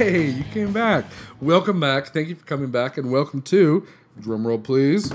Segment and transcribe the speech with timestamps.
[0.00, 1.04] Hey, you came back.
[1.42, 2.06] Welcome back.
[2.06, 3.86] Thank you for coming back, and welcome to
[4.18, 5.10] drumroll, please.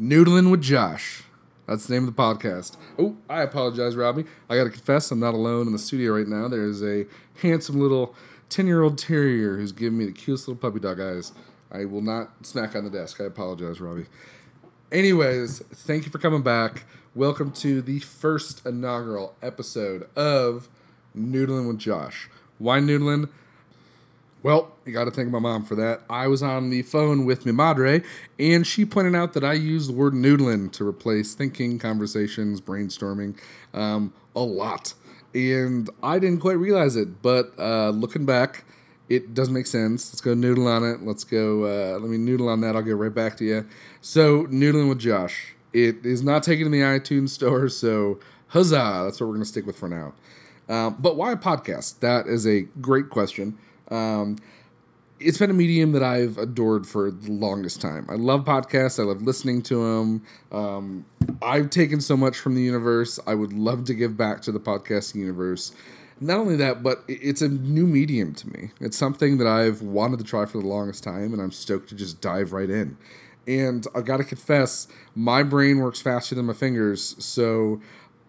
[0.00, 1.24] Noodling with Josh.
[1.66, 2.78] That's the name of the podcast.
[2.98, 4.24] Oh, I apologize, Robbie.
[4.48, 6.48] I got to confess, I'm not alone in the studio right now.
[6.48, 7.04] There's a
[7.42, 8.14] handsome little
[8.48, 11.32] 10 year old terrier who's giving me the cutest little puppy dog eyes.
[11.70, 13.20] I will not smack on the desk.
[13.20, 14.06] I apologize, Robbie.
[14.90, 16.84] Anyways, thank you for coming back.
[17.14, 20.70] Welcome to the first inaugural episode of
[21.14, 22.30] Noodling with Josh.
[22.60, 23.30] Why noodling?
[24.42, 26.02] Well, you got to thank my mom for that.
[26.10, 28.02] I was on the phone with mi madre,
[28.38, 33.38] and she pointed out that I use the word noodling to replace thinking, conversations, brainstorming
[33.72, 34.92] um, a lot.
[35.34, 38.64] And I didn't quite realize it, but uh, looking back,
[39.08, 40.12] it does make sense.
[40.12, 41.02] Let's go noodle on it.
[41.02, 41.64] Let's go.
[41.64, 42.76] Uh, let me noodle on that.
[42.76, 43.66] I'll get right back to you.
[44.02, 45.54] So, noodling with Josh.
[45.72, 49.02] It is not taken in the iTunes store, so huzzah!
[49.04, 50.12] That's what we're going to stick with for now.
[50.70, 51.98] Um, but why a podcast?
[51.98, 53.58] That is a great question.
[53.90, 54.36] Um,
[55.18, 58.06] it's been a medium that I've adored for the longest time.
[58.08, 58.98] I love podcasts.
[58.98, 60.22] I love listening to them.
[60.50, 61.04] Um,
[61.42, 63.18] I've taken so much from the universe.
[63.26, 65.72] I would love to give back to the podcasting universe.
[66.20, 68.70] Not only that, but it's a new medium to me.
[68.80, 71.94] It's something that I've wanted to try for the longest time, and I'm stoked to
[71.94, 72.96] just dive right in.
[73.46, 77.80] And I've got to confess, my brain works faster than my fingers, so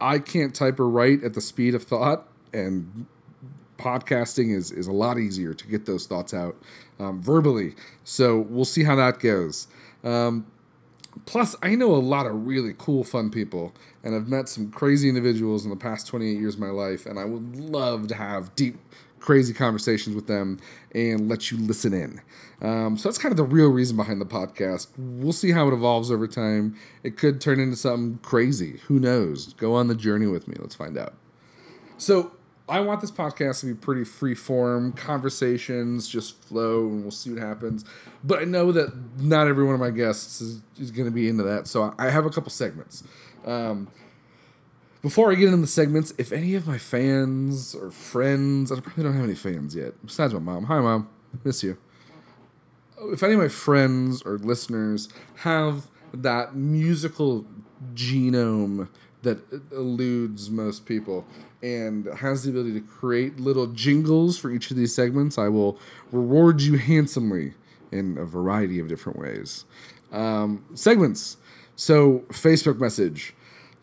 [0.00, 3.06] I can't type or write at the speed of thought, and
[3.78, 6.56] podcasting is is a lot easier to get those thoughts out
[6.98, 7.74] um, verbally.
[8.04, 9.66] So we'll see how that goes.
[10.04, 10.46] Um,
[11.26, 15.08] plus, I know a lot of really cool, fun people, and I've met some crazy
[15.08, 18.54] individuals in the past 28 years of my life, and I would love to have
[18.56, 18.76] deep,
[19.18, 20.58] crazy conversations with them
[20.94, 22.20] and let you listen in.
[22.62, 24.88] Um, so that's kind of the real reason behind the podcast.
[24.96, 26.76] We'll see how it evolves over time.
[27.02, 28.80] It could turn into something crazy.
[28.86, 29.52] Who knows?
[29.54, 30.56] Go on the journey with me.
[30.58, 31.14] Let's find out.
[31.96, 32.32] So,
[32.70, 37.30] I want this podcast to be pretty free form, conversations just flow, and we'll see
[37.30, 37.84] what happens.
[38.22, 41.28] But I know that not every one of my guests is, is going to be
[41.28, 43.02] into that, so I have a couple segments.
[43.44, 43.88] Um,
[45.02, 49.02] before I get into the segments, if any of my fans or friends, I probably
[49.02, 50.64] don't have any fans yet, besides my mom.
[50.64, 51.08] Hi, mom,
[51.42, 51.76] miss you.
[53.02, 55.08] If any of my friends or listeners
[55.38, 57.46] have that musical
[57.94, 58.88] genome
[59.22, 59.38] that
[59.72, 61.26] eludes most people
[61.62, 65.78] and has the ability to create little jingles for each of these segments, I will
[66.10, 67.54] reward you handsomely
[67.92, 69.64] in a variety of different ways.
[70.12, 71.36] Um, segments.
[71.76, 73.34] So, Facebook message.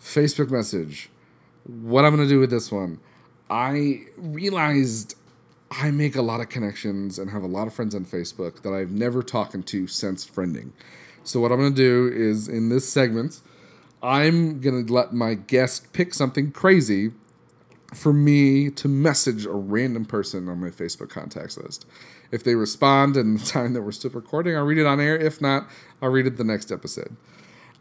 [0.02, 1.10] Facebook message.
[1.66, 3.00] What I'm going to do with this one.
[3.50, 5.16] I realized
[5.72, 8.74] I make a lot of connections and have a lot of friends on Facebook that
[8.74, 10.72] I've never talked to since friending.
[11.24, 13.42] So, what I'm going to do is in this segment,
[14.02, 17.12] I'm going to let my guest pick something crazy
[17.94, 21.86] for me to message a random person on my Facebook contacts list.
[22.32, 25.18] If they respond in the time that we're still recording, I'll read it on air.
[25.18, 25.68] If not,
[26.02, 27.16] I'll read it the next episode.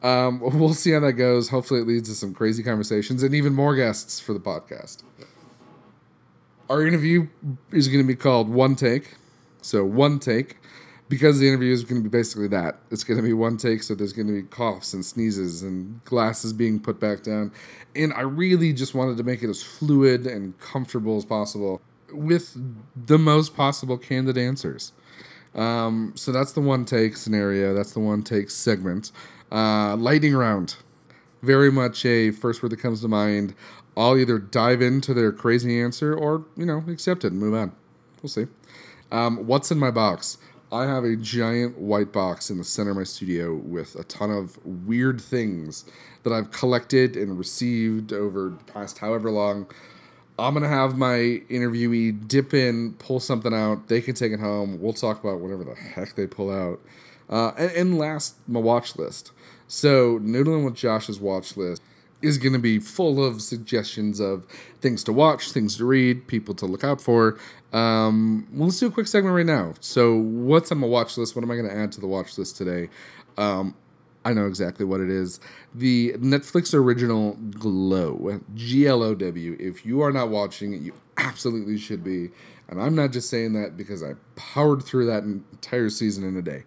[0.02, 1.48] Um, we'll see how that goes.
[1.48, 5.02] Hopefully, it leads to some crazy conversations and even more guests for the podcast.
[6.68, 7.28] Our interview
[7.70, 9.14] is going to be called One Take.
[9.62, 10.56] So, One Take
[11.08, 12.78] because the interview is going to be basically that.
[12.90, 16.04] It's going to be one take, so there's going to be coughs and sneezes and
[16.04, 17.52] glasses being put back down.
[17.94, 21.80] And I really just wanted to make it as fluid and comfortable as possible
[22.12, 22.56] with
[23.06, 24.92] the most possible candid answers.
[25.54, 27.72] Um, so that's the one take scenario.
[27.74, 29.12] That's the one take segment.
[29.50, 30.76] Uh, lightning round.
[31.42, 33.54] Very much a first word that comes to mind.
[33.96, 37.72] I'll either dive into their crazy answer or, you know, accept it and move on.
[38.22, 38.46] We'll see.
[39.10, 40.38] Um, what's in my box?
[40.76, 44.30] I have a giant white box in the center of my studio with a ton
[44.30, 45.86] of weird things
[46.22, 49.68] that I've collected and received over the past however long.
[50.38, 53.88] I'm gonna have my interviewee dip in, pull something out.
[53.88, 54.78] They can take it home.
[54.78, 56.78] We'll talk about whatever the heck they pull out.
[57.30, 59.32] Uh, and, and last, my watch list.
[59.68, 61.80] So, noodling with Josh's watch list
[62.22, 64.46] is going to be full of suggestions of
[64.80, 67.38] things to watch, things to read, people to look out for.
[67.72, 69.74] Um, well, let's do a quick segment right now.
[69.80, 71.36] So, what's on my watch list?
[71.36, 72.88] What am I going to add to the watch list today?
[73.36, 73.74] Um,
[74.24, 75.38] I know exactly what it is.
[75.74, 79.56] The Netflix original Glow, G L O W.
[79.60, 82.30] If you are not watching it, you absolutely should be.
[82.68, 86.42] And I'm not just saying that because I powered through that entire season in a
[86.42, 86.64] day.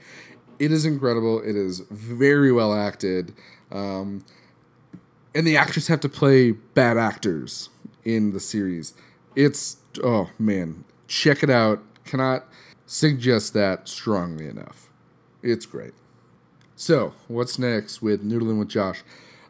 [0.58, 1.42] It is incredible.
[1.42, 3.34] It is very well acted.
[3.72, 4.24] Um,
[5.36, 7.70] and the actors have to play bad actors
[8.04, 8.94] in the series.
[9.36, 11.82] It's oh man, check it out.
[12.06, 12.46] Cannot
[12.86, 14.90] suggest that strongly enough.
[15.44, 15.94] It's great.
[16.76, 19.04] So, what's next with Noodling with Josh?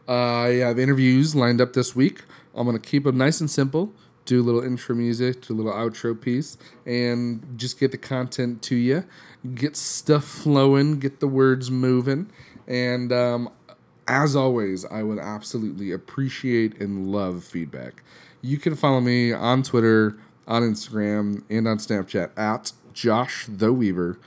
[0.07, 2.23] Uh, I have interviews lined up this week.
[2.55, 3.93] I'm going to keep them nice and simple.
[4.25, 8.61] do a little intro music, do a little outro piece, and just get the content
[8.63, 9.03] to you,
[9.55, 12.29] get stuff flowing, get the words moving.
[12.67, 13.49] And um,
[14.09, 18.03] as always, I would absolutely appreciate and love feedback.
[18.41, 20.17] You can follow me on Twitter,
[20.47, 24.19] on Instagram, and on Snapchat at Josh the Weaver.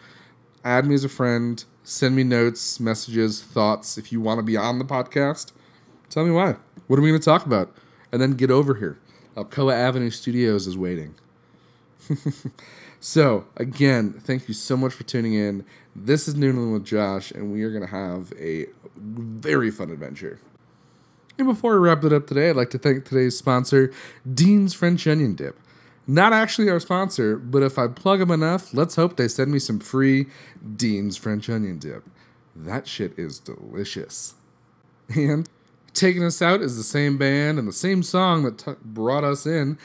[0.64, 1.62] Add me as a friend.
[1.82, 3.98] Send me notes, messages, thoughts.
[3.98, 5.50] If you want to be on the podcast,
[6.08, 6.56] tell me why.
[6.86, 7.74] What are we going to talk about?
[8.12, 9.00] And then get over here.
[9.36, 11.16] Alcoa Avenue Studios is waiting.
[13.00, 15.64] so, again, thank you so much for tuning in.
[15.94, 18.66] This is Noodling with Josh, and we are going to have a
[18.96, 20.40] very fun adventure.
[21.38, 23.92] And before we wrap it up today, I'd like to thank today's sponsor,
[24.32, 25.58] Dean's French Onion Dip.
[26.06, 29.58] Not actually our sponsor, but if I plug them enough, let's hope they send me
[29.58, 30.26] some free
[30.76, 32.04] Dean's French Onion Dip.
[32.54, 34.34] That shit is delicious.
[35.14, 35.48] And
[35.94, 39.46] taking us out is the same band and the same song that t- brought us
[39.46, 39.78] in,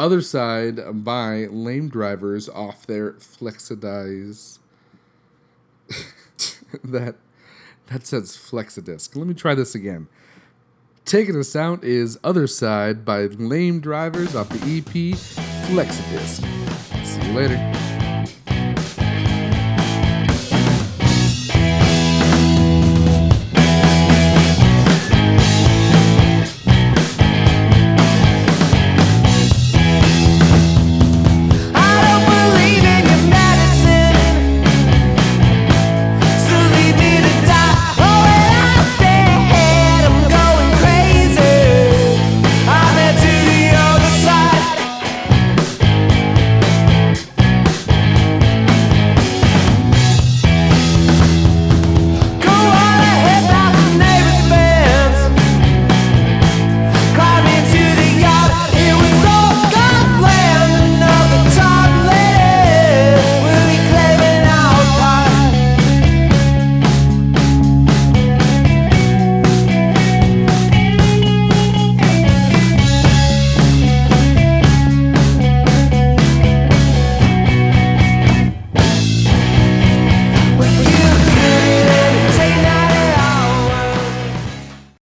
[0.00, 4.58] Other Side by Lame Drivers off their Flexidise.
[6.82, 7.16] that
[7.88, 9.14] that says Flexidisc.
[9.14, 10.08] Let me try this again.
[11.04, 15.18] Taking us out is Other Side by Lame Drivers off the EP
[15.68, 16.46] Flexidisc.
[17.04, 17.89] See you later.